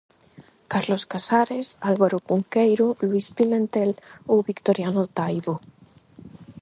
[0.71, 3.91] Carlos Casares, Álvaro Cunqueiro, Luís Pimentel
[4.31, 5.55] ou Victoriano Taibo.